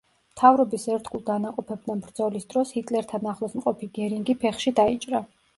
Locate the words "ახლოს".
3.35-3.55